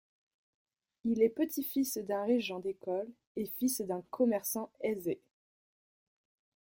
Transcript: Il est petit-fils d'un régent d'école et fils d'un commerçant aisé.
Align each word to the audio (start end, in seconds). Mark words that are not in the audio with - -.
Il 1.03 1.21
est 1.21 1.29
petit-fils 1.29 1.99
d'un 1.99 2.25
régent 2.25 2.57
d'école 2.59 3.07
et 3.35 3.45
fils 3.45 3.81
d'un 3.81 4.01
commerçant 4.09 4.71
aisé. 4.79 5.21